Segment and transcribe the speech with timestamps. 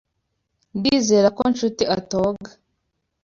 [0.77, 2.49] Ndizera ko Nshuti atoga.